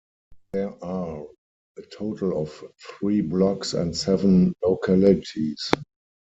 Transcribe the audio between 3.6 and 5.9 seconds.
and seven localities.